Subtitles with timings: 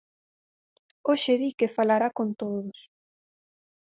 [1.07, 2.79] Hoxe di que falará con todos.